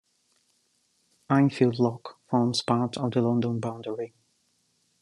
[1.29, 4.15] Enfield Lock forms part of the London boundary.